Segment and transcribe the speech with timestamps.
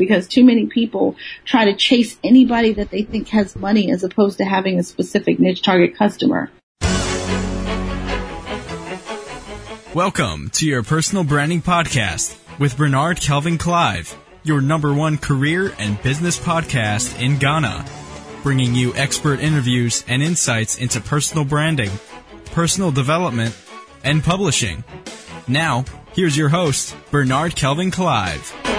[0.00, 1.14] because too many people
[1.44, 5.38] try to chase anybody that they think has money as opposed to having a specific
[5.38, 6.50] niche target customer.
[9.94, 16.02] Welcome to your personal branding podcast with Bernard Kelvin Clive, your number one career and
[16.02, 17.84] business podcast in Ghana,
[18.42, 21.90] bringing you expert interviews and insights into personal branding,
[22.46, 23.54] personal development,
[24.02, 24.82] and publishing.
[25.46, 28.69] Now, here's your host, Bernard Kelvin Clive.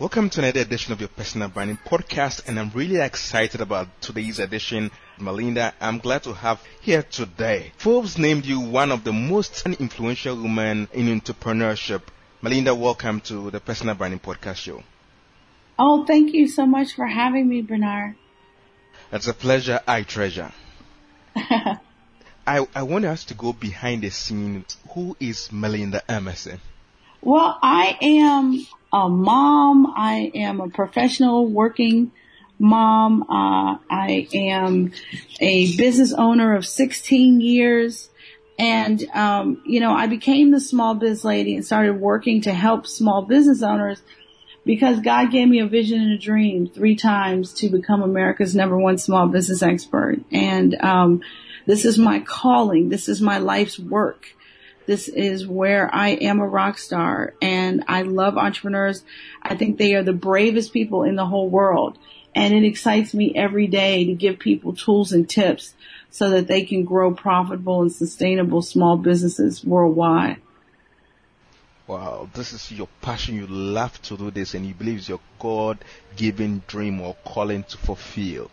[0.00, 4.38] Welcome to another edition of your personal branding podcast, and I'm really excited about today's
[4.38, 4.90] edition.
[5.18, 7.72] Melinda, I'm glad to have here today.
[7.76, 12.00] Forbes named you one of the most influential women in entrepreneurship.
[12.40, 14.82] Melinda, welcome to the Personal Branding Podcast Show.
[15.78, 18.16] Oh, thank you so much for having me, Bernard.
[19.12, 20.50] It's a pleasure I treasure.
[21.36, 21.78] I,
[22.74, 24.78] I want us to go behind the scenes.
[24.94, 26.58] Who is Melinda Emerson?
[27.20, 29.92] Well, I am a mom.
[29.96, 32.12] I am a professional working
[32.58, 33.22] mom.
[33.22, 34.92] Uh, I am
[35.40, 38.10] a business owner of 16 years.
[38.58, 42.86] And, um, you know, I became the small biz lady and started working to help
[42.86, 44.02] small business owners
[44.66, 48.76] because God gave me a vision and a dream three times to become America's number
[48.76, 50.18] one small business expert.
[50.30, 51.22] And, um,
[51.66, 52.88] this is my calling.
[52.88, 54.34] This is my life's work.
[54.90, 59.04] This is where I am a rock star and I love entrepreneurs.
[59.40, 61.96] I think they are the bravest people in the whole world.
[62.34, 65.74] And it excites me every day to give people tools and tips
[66.10, 70.38] so that they can grow profitable and sustainable small businesses worldwide.
[71.86, 73.36] Wow, this is your passion.
[73.36, 75.78] You love to do this and you believe it's your God
[76.16, 78.50] given dream or calling to fulfill.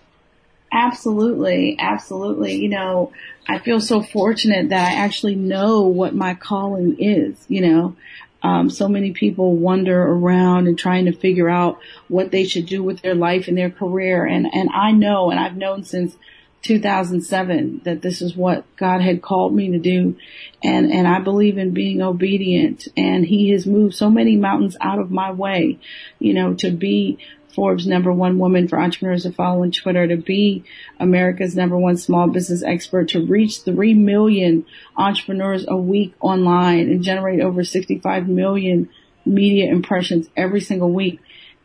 [0.71, 2.55] Absolutely, absolutely.
[2.55, 3.13] You know,
[3.47, 7.95] I feel so fortunate that I actually know what my calling is, you know.
[8.43, 12.83] Um, so many people wander around and trying to figure out what they should do
[12.83, 14.25] with their life and their career.
[14.25, 16.15] And, and I know, and I've known since
[16.61, 20.17] 2007 that this is what God had called me to do.
[20.63, 24.99] And, and I believe in being obedient and he has moved so many mountains out
[24.99, 25.79] of my way,
[26.19, 27.19] you know, to be
[27.57, 30.63] Forbes number one woman for entrepreneurs to follow on Twitter, to be
[30.99, 34.63] America's number one small business expert, to reach 3 million
[34.95, 38.87] entrepreneurs a week online and generate over 65 million
[39.25, 41.19] media impressions every single week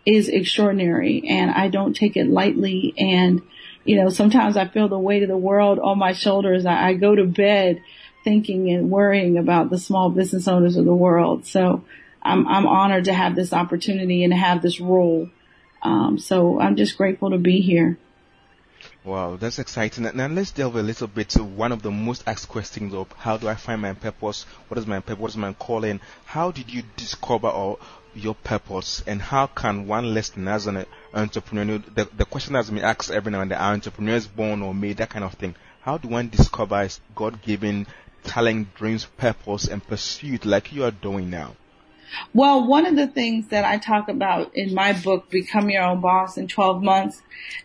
[0.07, 1.25] is extraordinary.
[1.29, 2.95] And I don't take it lightly.
[2.97, 3.43] And,
[3.85, 6.65] you know, sometimes I feel the weight of the world on my shoulders.
[6.65, 7.83] I, I go to bed
[8.25, 11.45] thinking and worrying about the small business owners of the world.
[11.45, 11.85] So
[12.23, 15.29] I'm, I'm honored to have this opportunity and to have this role.
[15.83, 17.99] Um, so I'm just grateful to be here.
[19.05, 20.09] Wow, that's exciting.
[20.15, 23.37] Now let's delve a little bit to one of the most asked questions of how
[23.37, 24.45] do I find my purpose?
[24.69, 25.21] What is my purpose?
[25.21, 26.01] What is my calling?
[26.25, 27.75] How did you discover
[28.15, 29.03] your purpose?
[29.07, 31.79] And how can one listen as an entrepreneur?
[31.79, 34.99] The, the question has been asked every now and then, are entrepreneurs born or made?
[34.99, 35.57] That kind of thing.
[35.81, 37.89] How do one discover God-given
[38.23, 41.57] talent, dreams, purpose, and pursuit like you are doing now?
[42.35, 46.01] Well, one of the things that I talk about in my book, Become Your Own
[46.01, 47.23] Boss in 12 Months,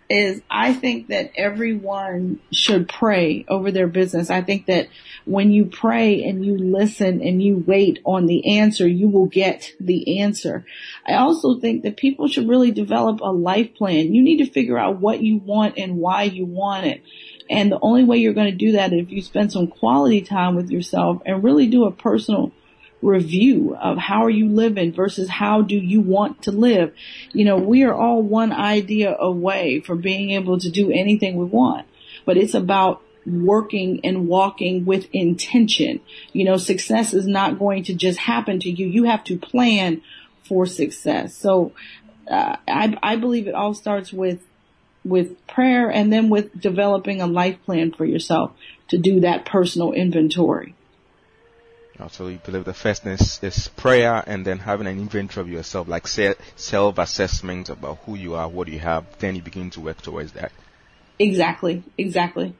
[0.09, 4.29] is I think that everyone should pray over their business.
[4.29, 4.87] I think that
[5.25, 9.73] when you pray and you listen and you wait on the answer, you will get
[9.79, 10.65] the answer.
[11.05, 14.13] I also think that people should really develop a life plan.
[14.13, 17.01] You need to figure out what you want and why you want it.
[17.49, 20.21] And the only way you're going to do that is if you spend some quality
[20.21, 22.51] time with yourself and really do a personal
[23.01, 26.93] review of how are you living versus how do you want to live.
[27.31, 31.45] You know, we are all one idea away from being able to do anything we
[31.45, 31.87] want,
[32.25, 35.99] but it's about working and walking with intention.
[36.33, 38.87] You know, success is not going to just happen to you.
[38.87, 40.01] You have to plan
[40.45, 41.35] for success.
[41.35, 41.73] So,
[42.29, 44.41] uh, I, I believe it all starts with,
[45.05, 48.51] with prayer and then with developing a life plan for yourself
[48.89, 50.75] to do that personal inventory.
[52.11, 55.87] So you believe the first is, is prayer and then having an inventory of yourself,
[55.87, 60.33] like self-assessment about who you are, what you have, then you begin to work towards
[60.33, 60.51] that.
[61.19, 62.55] Exactly, exactly.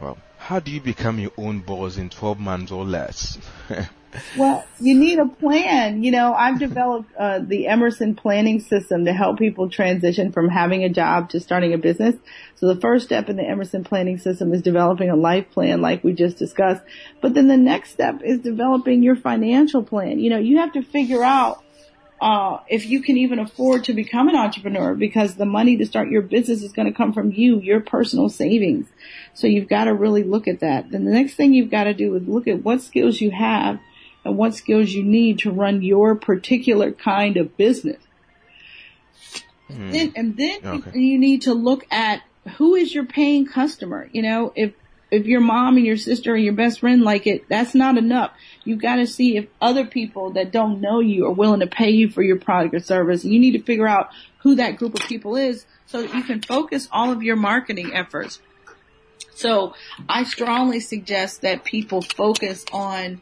[0.00, 3.38] Well, how do you become your own boss in 12 months or less?
[4.36, 6.02] well, you need a plan.
[6.02, 10.84] You know, I've developed uh, the Emerson planning system to help people transition from having
[10.84, 12.16] a job to starting a business.
[12.56, 16.04] So the first step in the Emerson planning system is developing a life plan like
[16.04, 16.82] we just discussed.
[17.20, 20.18] But then the next step is developing your financial plan.
[20.18, 21.62] You know, you have to figure out
[22.20, 26.08] uh, if you can even afford to become an entrepreneur because the money to start
[26.08, 28.86] your business is going to come from you, your personal savings.
[29.34, 30.90] So you've got to really look at that.
[30.90, 33.80] Then the next thing you've got to do is look at what skills you have
[34.24, 38.00] and what skills you need to run your particular kind of business.
[39.70, 39.92] Mm.
[39.92, 40.98] Then, and then okay.
[40.98, 42.22] you need to look at
[42.56, 44.08] who is your paying customer.
[44.12, 44.72] You know, if
[45.10, 48.32] if your mom and your sister and your best friend like it, that's not enough.
[48.64, 51.90] You've got to see if other people that don't know you are willing to pay
[51.90, 53.22] you for your product or service.
[53.22, 54.08] You need to figure out
[54.38, 57.92] who that group of people is so that you can focus all of your marketing
[57.92, 58.40] efforts.
[59.34, 59.74] So
[60.08, 63.20] I strongly suggest that people focus on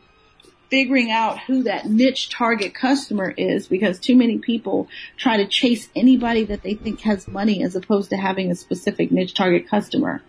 [0.71, 5.89] figuring out who that niche target customer is because too many people try to chase
[5.97, 10.23] anybody that they think has money as opposed to having a specific niche target customer.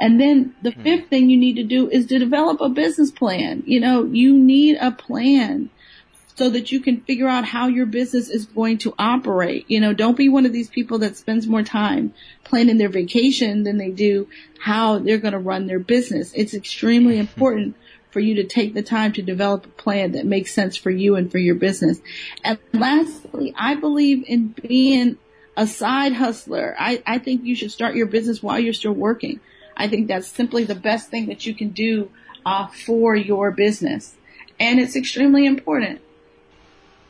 [0.00, 0.82] And then the hmm.
[0.82, 3.62] fifth thing you need to do is to develop a business plan.
[3.66, 5.70] You know, you need a plan
[6.34, 9.64] so that you can figure out how your business is going to operate.
[9.68, 12.12] You know, don't be one of these people that spends more time
[12.44, 14.28] planning their vacation than they do
[14.60, 16.32] how they're going to run their business.
[16.34, 17.20] It's extremely hmm.
[17.20, 17.76] important
[18.10, 21.16] for you to take the time to develop a plan that makes sense for you
[21.16, 22.00] and for your business.
[22.44, 25.18] And lastly, I believe in being
[25.56, 26.76] a side hustler.
[26.78, 29.40] I, I think you should start your business while you're still working.
[29.76, 32.10] I think that's simply the best thing that you can do
[32.44, 34.14] uh, for your business.
[34.58, 36.00] And it's extremely important.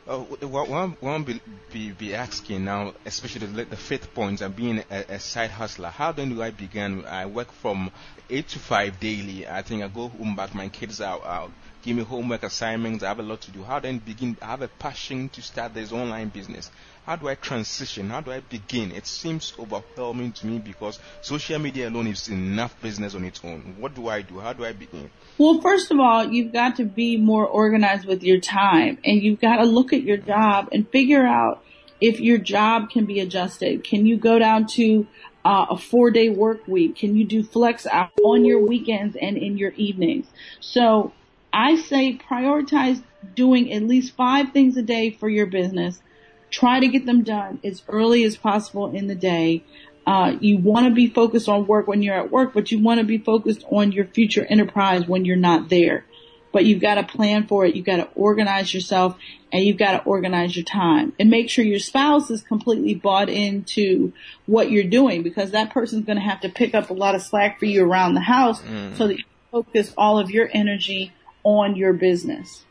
[0.07, 1.41] Uh, one, one be,
[1.73, 5.89] be, be asking now, especially the, the fifth point and being a, a, side hustler.
[5.89, 7.03] How then do I begin?
[7.03, 7.91] I work from
[8.29, 9.45] eight to five daily.
[9.45, 10.55] I think I go home back.
[10.55, 11.51] My kids are out.
[11.81, 13.03] Give me homework assignments.
[13.03, 13.63] I have a lot to do.
[13.63, 14.37] How then begin?
[14.41, 16.71] I have a passion to start this online business
[17.07, 18.09] how do I transition?
[18.09, 18.91] How do I begin?
[18.91, 23.77] It seems overwhelming to me because social media alone is enough business on its own.
[23.79, 24.39] What do I do?
[24.39, 25.09] How do I begin?
[25.37, 29.39] Well, first of all, you've got to be more organized with your time and you've
[29.39, 31.63] got to look at your job and figure out
[32.01, 33.85] if your job can be adjusted.
[33.85, 35.07] Can you go down to
[35.45, 36.97] uh, a four day work week?
[36.97, 40.27] Can you do flex out on your weekends and in your evenings?
[40.59, 41.13] So
[41.53, 43.01] I say prioritize
[43.33, 46.01] doing at least five things a day for your business
[46.49, 49.63] Try to get them done as early as possible in the day.
[50.05, 52.99] Uh, you want to be focused on work when you're at work, but you want
[52.99, 56.05] to be focused on your future enterprise when you're not there.
[56.53, 57.75] But you've got to plan for it.
[57.75, 59.17] You've got to organize yourself
[59.51, 63.29] and you've got to organize your time and make sure your spouse is completely bought
[63.29, 64.13] into
[64.45, 67.21] what you're doing because that person's going to have to pick up a lot of
[67.21, 68.95] slack for you around the house mm.
[68.95, 71.11] so that you focus all of your energy
[71.43, 72.65] on your business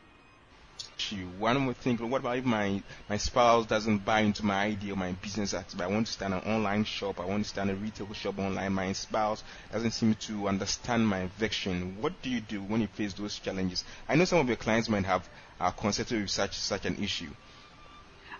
[1.11, 1.27] you.
[1.39, 4.95] One would think, what about if my, my spouse doesn't buy into my idea or
[4.95, 5.83] my business activity?
[5.83, 7.19] I want to start an online shop.
[7.19, 8.73] I want to start a retail shop online.
[8.73, 11.97] My spouse doesn't seem to understand my vision.
[12.01, 13.83] What do you do when you face those challenges?
[14.07, 15.27] I know some of your clients might have
[15.59, 17.29] uh, consulted with such such an issue.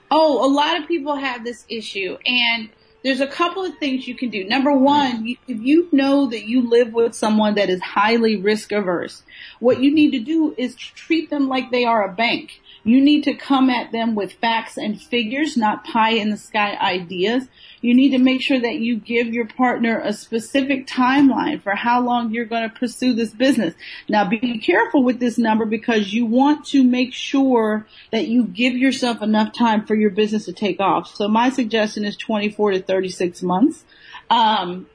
[0.10, 2.70] Oh, a lot of people have this issue, and
[3.04, 4.44] there's a couple of things you can do.
[4.46, 9.24] Number one, if you know that you live with someone that is highly risk averse,
[9.60, 12.62] what you need to do is treat them like they are a bank.
[12.84, 16.78] You need to come at them with facts and figures, not pie in the sky
[16.80, 17.48] ideas.
[17.82, 22.02] You need to make sure that you give your partner a specific timeline for how
[22.02, 23.74] long you're going to pursue this business.
[24.08, 28.76] Now be careful with this number because you want to make sure that you give
[28.76, 31.14] yourself enough time for your business to take off.
[31.14, 33.84] So my suggestion is 24 to 36 months.
[34.30, 34.88] Um,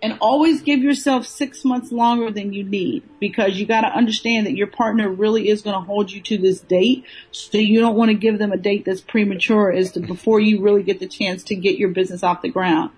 [0.00, 4.46] and always give yourself six months longer than you need because you got to understand
[4.46, 7.04] that your partner really is going to hold you to this date.
[7.32, 10.62] So you don't want to give them a date that's premature is to before you
[10.62, 12.90] really get the chance to get your business off the ground.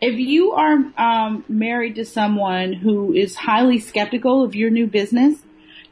[0.00, 5.38] If you are um, married to someone who is highly skeptical of your new business,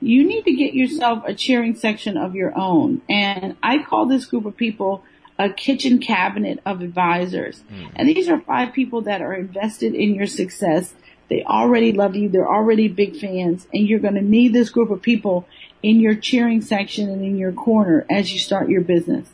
[0.00, 3.02] you need to get yourself a cheering section of your own.
[3.08, 5.02] And I call this group of people
[5.38, 7.62] a kitchen cabinet of advisors.
[7.70, 7.92] Mm.
[7.96, 10.94] And these are five people that are invested in your success.
[11.28, 12.28] They already love you.
[12.28, 15.46] They're already big fans and you're going to need this group of people
[15.82, 19.28] in your cheering section and in your corner as you start your business.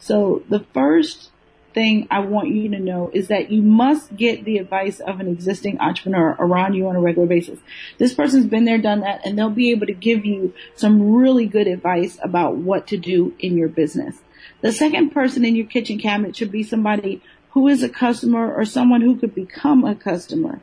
[0.00, 1.30] So the first
[1.74, 5.28] thing I want you to know is that you must get the advice of an
[5.28, 7.58] existing entrepreneur around you on a regular basis.
[7.98, 11.46] This person's been there, done that, and they'll be able to give you some really
[11.46, 14.18] good advice about what to do in your business.
[14.60, 18.64] The second person in your kitchen cabinet should be somebody who is a customer or
[18.64, 20.60] someone who could become a customer.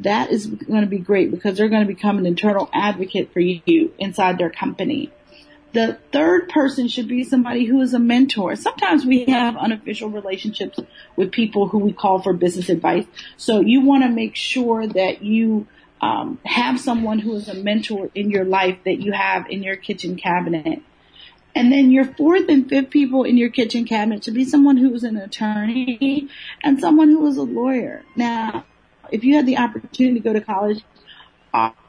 [0.00, 3.40] That is going to be great because they're going to become an internal advocate for
[3.40, 5.12] you inside their company.
[5.72, 8.54] The third person should be somebody who is a mentor.
[8.54, 10.78] Sometimes we have unofficial relationships
[11.16, 13.06] with people who we call for business advice.
[13.36, 15.66] So you want to make sure that you
[16.00, 19.74] um, have someone who is a mentor in your life that you have in your
[19.74, 20.82] kitchen cabinet.
[21.54, 24.92] And then your fourth and fifth people in your kitchen cabinet should be someone who
[24.94, 26.28] is an attorney
[26.62, 28.02] and someone who is a lawyer.
[28.16, 28.64] Now,
[29.12, 30.82] if you had the opportunity to go to college,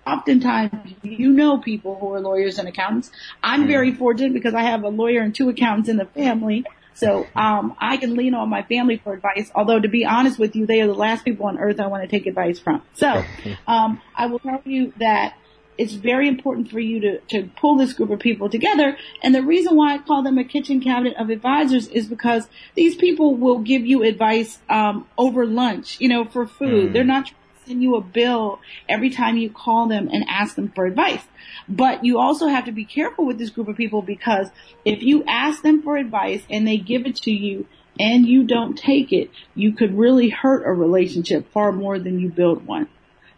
[0.05, 3.11] oftentimes you know people who are lawyers and accountants.
[3.41, 6.65] I'm very fortunate because I have a lawyer and two accountants in the family.
[6.93, 9.51] So um, I can lean on my family for advice.
[9.53, 12.03] Although to be honest with you, they are the last people on earth I want
[12.03, 12.83] to take advice from.
[12.93, 13.23] So
[13.67, 15.35] um, I will tell you that
[15.77, 18.97] it's very important for you to, to pull this group of people together.
[19.21, 22.95] And the reason why I call them a kitchen cabinet of advisors is because these
[22.95, 26.89] people will give you advice um, over lunch, you know, for food.
[26.89, 26.93] Mm.
[26.93, 27.31] They're not
[27.65, 31.23] send you a bill every time you call them and ask them for advice.
[31.67, 34.49] But you also have to be careful with this group of people because
[34.83, 37.67] if you ask them for advice and they give it to you
[37.99, 42.29] and you don't take it, you could really hurt a relationship far more than you
[42.29, 42.87] build one.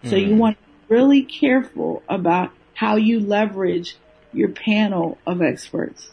[0.04, 0.30] So mm-hmm.
[0.30, 3.98] you want to really careful about how you leverage
[4.34, 6.12] your panel of experts.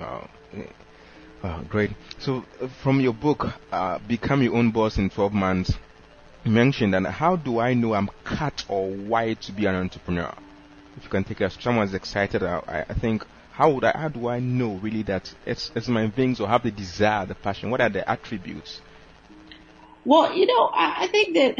[0.00, 0.28] Wow.
[1.42, 1.90] Wow, great.
[2.18, 5.74] So uh, from your book, uh, Become Your Own Boss in 12 Months,
[6.44, 10.32] mentioned and how do I know I'm cut or white to be an entrepreneur?
[10.96, 14.28] If you can take us, someone's excited, I, I think how would I, how do
[14.28, 17.70] I know really that it's, it's my things or have the desire, the passion?
[17.70, 18.80] What are the attributes?
[20.04, 21.58] Well, you know, I, I think that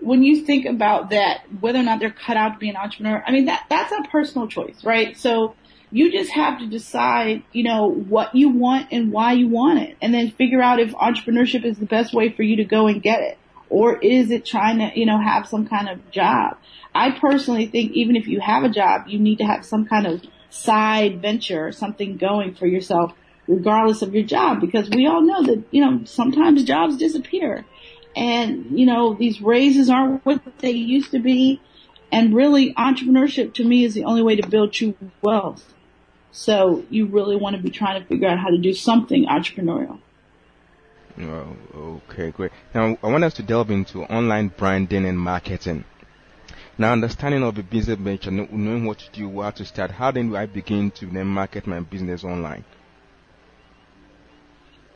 [0.00, 3.22] when you think about that, whether or not they're cut out to be an entrepreneur,
[3.26, 5.16] I mean, that, that's a personal choice, right?
[5.16, 5.54] So
[5.90, 9.96] you just have to decide, you know, what you want and why you want it
[10.02, 13.02] and then figure out if entrepreneurship is the best way for you to go and
[13.02, 13.38] get it
[13.68, 16.56] or is it trying to, you know, have some kind of job?
[16.94, 20.06] I personally think even if you have a job, you need to have some kind
[20.06, 23.12] of side venture or something going for yourself
[23.48, 27.64] regardless of your job because we all know that, you know, sometimes jobs disappear
[28.16, 31.60] and, you know, these raises aren't what they used to be.
[32.10, 35.74] And really entrepreneurship to me is the only way to build true wealth.
[36.32, 39.98] So you really want to be trying to figure out how to do something entrepreneurial.
[41.18, 42.52] Oh, okay, great.
[42.74, 45.84] Now, I want us to delve into online branding and marketing.
[46.78, 50.28] Now, understanding of a business venture, knowing what to do, where to start, how then
[50.28, 52.64] do I begin to then market my business online?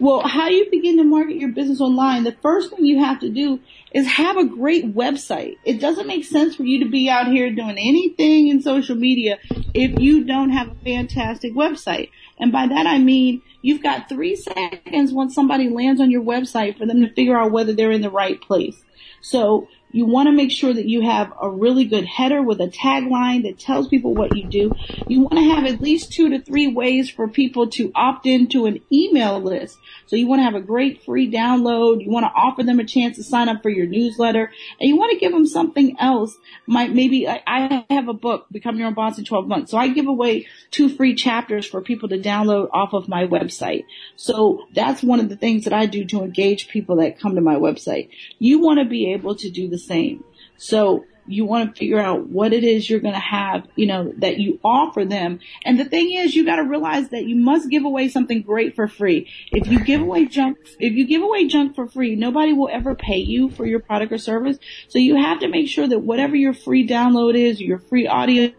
[0.00, 3.28] Well, how you begin to market your business online, the first thing you have to
[3.28, 3.60] do
[3.92, 5.56] is have a great website.
[5.62, 9.38] It doesn't make sense for you to be out here doing anything in social media
[9.74, 12.08] if you don't have a fantastic website.
[12.38, 16.78] And by that I mean you've got three seconds once somebody lands on your website
[16.78, 18.82] for them to figure out whether they're in the right place.
[19.20, 22.68] So you want to make sure that you have a really good header with a
[22.68, 24.72] tagline that tells people what you do.
[25.08, 28.66] You want to have at least two to three ways for people to opt into
[28.66, 29.78] an email list.
[30.06, 32.04] So you want to have a great free download.
[32.04, 34.96] You want to offer them a chance to sign up for your newsletter and you
[34.96, 36.36] want to give them something else.
[36.66, 39.70] Might maybe I have a book, Become Your Own Boss in 12 months.
[39.70, 43.84] So I give away two free chapters for people to download off of my website.
[44.16, 47.40] So that's one of the things that I do to engage people that come to
[47.40, 48.10] my website.
[48.38, 50.24] You want to be able to do the same.
[50.56, 54.12] So you want to figure out what it is you're going to have, you know,
[54.18, 55.38] that you offer them.
[55.64, 58.74] And the thing is, you got to realize that you must give away something great
[58.74, 59.30] for free.
[59.52, 62.94] If you give away junk, if you give away junk for free, nobody will ever
[62.94, 64.58] pay you for your product or service.
[64.88, 68.52] So you have to make sure that whatever your free download is, your free audio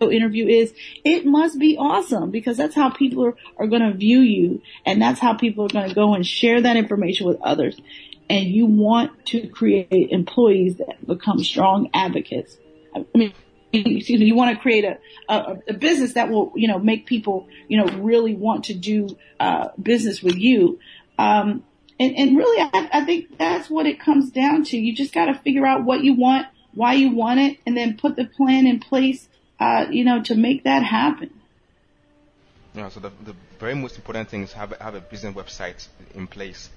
[0.00, 0.72] interview is,
[1.04, 5.00] it must be awesome because that's how people are, are going to view you and
[5.00, 7.76] that's how people are going to go and share that information with others
[8.28, 12.56] and you want to create employees that become strong advocates.
[12.94, 13.32] I mean,
[13.72, 17.06] excuse me, you want to create a, a, a, business that will, you know, make
[17.06, 20.78] people, you know, really want to do, uh, business with you.
[21.18, 21.64] Um,
[21.98, 24.76] and, and really, I, I think that's what it comes down to.
[24.76, 27.96] You just got to figure out what you want, why you want it, and then
[27.96, 29.28] put the plan in place,
[29.60, 31.30] uh, you know, to make that happen.
[32.74, 36.26] Yeah, so the, the very most important thing is have, have a business website in
[36.26, 36.68] place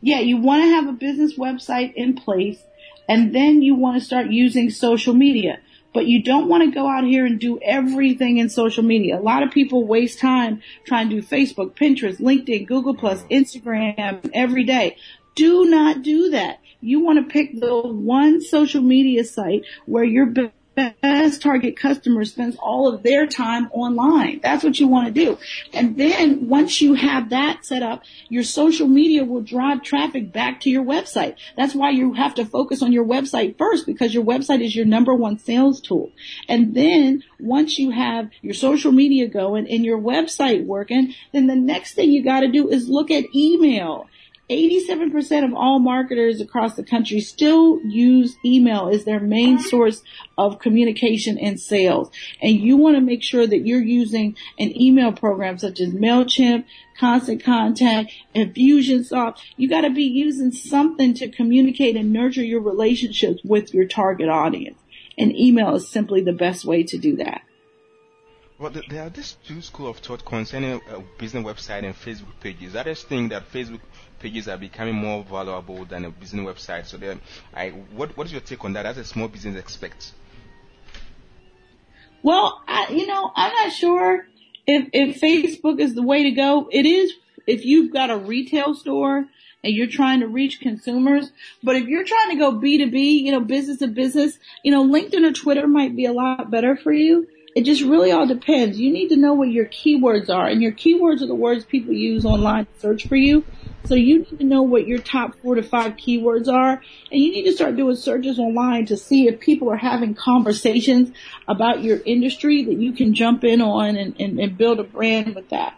[0.00, 2.62] yeah, you want to have a business website in place
[3.08, 5.58] and then you want to start using social media.
[5.92, 9.18] But you don't want to go out here and do everything in social media.
[9.18, 14.30] A lot of people waste time trying to do Facebook, Pinterest, LinkedIn, Google Plus, Instagram
[14.32, 14.96] every day.
[15.34, 16.60] Do not do that.
[16.80, 20.26] You want to pick the one social media site where your
[20.74, 24.40] best target customer spends all of their time online.
[24.42, 25.38] That's what you want to do.
[25.72, 30.60] And then once you have that set up, your social media will drive traffic back
[30.62, 31.36] to your website.
[31.56, 34.86] That's why you have to focus on your website first because your website is your
[34.86, 36.12] number one sales tool.
[36.48, 41.56] And then once you have your social media going and your website working, then the
[41.56, 44.06] next thing you got to do is look at email
[44.50, 50.02] 87% of all marketers across the country still use email as their main source
[50.36, 52.10] of communication and sales.
[52.42, 56.64] And you want to make sure that you're using an email program such as MailChimp,
[56.98, 59.38] Constant Contact, Infusionsoft.
[59.56, 64.28] You got to be using something to communicate and nurture your relationships with your target
[64.28, 64.78] audience.
[65.16, 67.42] And email is simply the best way to do that.
[68.60, 72.76] Well, there are these two school of thought concerning a business website and Facebook pages.
[72.76, 73.80] I just think that Facebook
[74.18, 76.84] pages are becoming more valuable than a business website.
[76.84, 77.22] So, then,
[77.54, 78.84] I, what what is your take on that?
[78.84, 80.12] As a small business expect?
[82.22, 84.26] Well, I, you know, I'm not sure
[84.66, 86.68] if if Facebook is the way to go.
[86.70, 87.14] It is
[87.46, 89.24] if you've got a retail store
[89.64, 91.32] and you're trying to reach consumers.
[91.62, 95.24] But if you're trying to go B2B, you know, business to business, you know, LinkedIn
[95.24, 97.26] or Twitter might be a lot better for you.
[97.54, 98.78] It just really all depends.
[98.78, 101.92] You need to know what your keywords are and your keywords are the words people
[101.92, 103.44] use online to search for you.
[103.84, 106.80] So you need to know what your top four to five keywords are
[107.10, 111.10] and you need to start doing searches online to see if people are having conversations
[111.48, 115.34] about your industry that you can jump in on and, and, and build a brand
[115.34, 115.76] with that.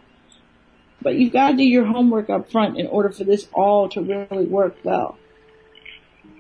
[1.01, 4.03] But you've got to do your homework up front in order for this all to
[4.03, 5.17] really work well.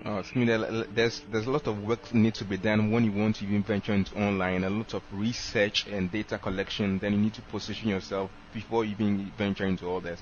[0.04, 0.48] Oh, I mean,
[0.94, 3.62] there's there's a lot of work need to be done when you want to even
[3.62, 4.64] venture into online.
[4.64, 6.98] A lot of research and data collection.
[6.98, 10.20] Then you need to position yourself before you even venture into all that.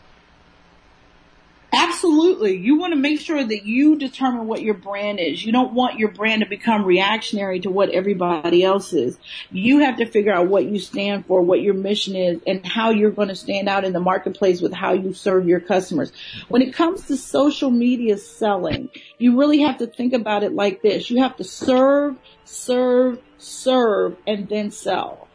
[2.40, 2.64] Absolutely.
[2.64, 5.44] You want to make sure that you determine what your brand is.
[5.44, 9.18] You don't want your brand to become reactionary to what everybody else is.
[9.50, 12.92] You have to figure out what you stand for, what your mission is, and how
[12.92, 16.12] you're going to stand out in the marketplace with how you serve your customers.
[16.48, 20.80] When it comes to social media selling, you really have to think about it like
[20.80, 21.10] this.
[21.10, 22.16] You have to serve,
[22.46, 25.28] serve, serve, and then sell.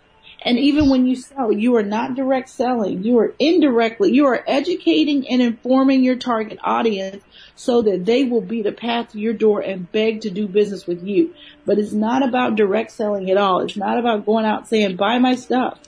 [0.45, 3.03] And even when you sell, you are not direct selling.
[3.03, 7.23] You are indirectly, you are educating and informing your target audience
[7.55, 10.85] so that they will be the path to your door and beg to do business
[10.85, 11.33] with you.
[11.65, 13.61] But it's not about direct selling at all.
[13.61, 15.79] It's not about going out saying, buy my stuff.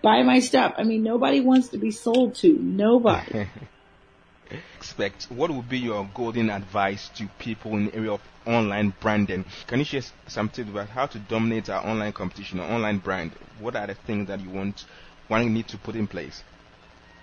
[0.00, 0.74] Buy my stuff.
[0.78, 2.52] I mean, nobody wants to be sold to.
[2.58, 3.48] Nobody.
[4.50, 9.44] expect, what would be your golden advice to people in the area of online branding?
[9.66, 13.32] Can you share some tips about how to dominate our online competition or online brand?
[13.58, 14.84] What are the things that you want,
[15.28, 16.42] one need to put in place?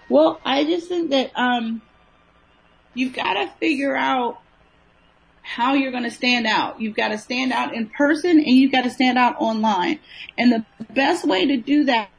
[0.10, 1.82] Well, I just think that um,
[2.94, 4.40] you've got to figure out
[5.42, 6.80] how you're going to stand out.
[6.80, 10.00] You've got to stand out in person and you've got to stand out online.
[10.38, 12.10] And the best way to do that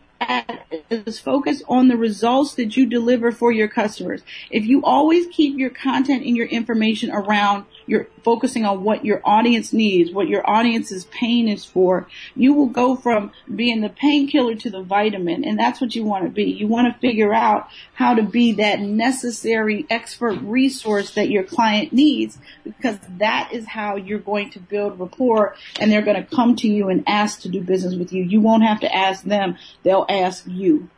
[0.90, 4.22] is focus on the results that you deliver for your customers.
[4.50, 9.20] If you always keep your content and your information around you're focusing on what your
[9.24, 14.54] audience needs, what your audience's pain is for, you will go from being the painkiller
[14.56, 15.44] to the vitamin.
[15.44, 16.44] And that's what you want to be.
[16.44, 21.92] You want to figure out how to be that necessary expert resource that your client
[21.92, 26.56] needs because that is how you're going to build rapport and they're going to come
[26.56, 28.24] to you and ask to do business with you.
[28.24, 29.56] You won't have to ask them.
[29.82, 30.88] They'll ask you.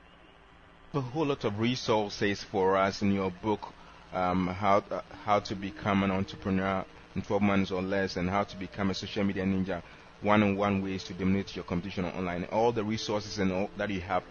[0.94, 3.74] A whole lot of resources for us in your book
[4.12, 8.44] um, how uh, how to become an entrepreneur in 12 months or less, and how
[8.44, 9.82] to become a social media ninja.
[10.22, 12.44] One-on-one ways to dominate your competition online.
[12.44, 14.22] All the resources and all that you have.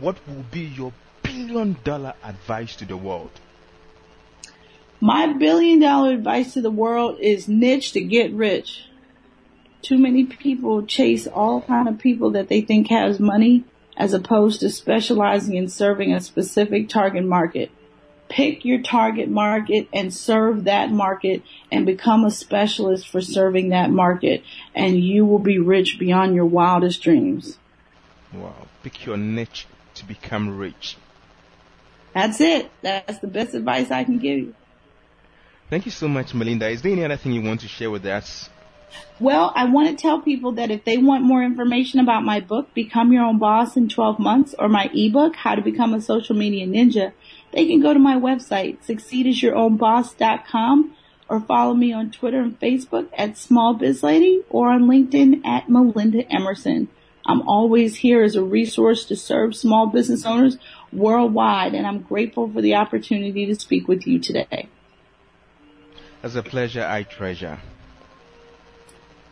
[0.00, 3.30] What will be your billion-dollar advice to the world?
[5.00, 8.84] My billion-dollar advice to the world is niche to get rich.
[9.82, 13.64] Too many people chase all kind of people that they think has money
[13.96, 17.70] as opposed to specializing in serving a specific target market
[18.32, 23.90] pick your target market and serve that market and become a specialist for serving that
[23.90, 24.42] market
[24.74, 27.58] and you will be rich beyond your wildest dreams.
[28.32, 28.68] Wow.
[28.82, 29.66] Pick your niche
[29.96, 30.96] to become rich.
[32.14, 32.70] That's it.
[32.80, 34.54] That's the best advice I can give you.
[35.68, 36.68] Thank you so much, Melinda.
[36.68, 38.48] Is there any other thing you want to share with us?
[39.20, 42.74] Well, I want to tell people that if they want more information about my book,
[42.74, 46.36] Become Your Own Boss in 12 Months, or my ebook, How to Become a Social
[46.36, 47.12] Media Ninja,
[47.52, 50.96] they can go to my website, succeedasYourOwnBoss.com,
[51.28, 55.68] or follow me on Twitter and Facebook at Small Biz Lady or on LinkedIn at
[55.68, 56.88] Melinda Emerson.
[57.24, 60.58] I'm always here as a resource to serve small business owners
[60.92, 64.68] worldwide, and I'm grateful for the opportunity to speak with you today.
[66.22, 67.60] It's a pleasure I treasure.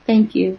[0.07, 0.59] Thank you.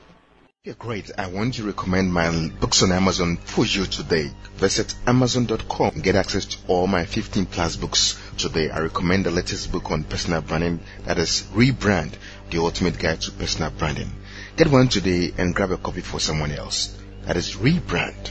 [0.63, 1.09] Yeah, great.
[1.17, 4.29] I want to recommend my books on Amazon for you today.
[4.57, 8.69] Visit Amazon.com get access to all my 15 plus books today.
[8.69, 12.13] I recommend the latest book on personal branding that is Rebrand,
[12.51, 14.11] the ultimate guide to personal branding.
[14.55, 16.95] Get one today and grab a copy for someone else.
[17.23, 18.29] That is Rebrand.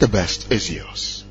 [0.00, 1.24] The best is yours.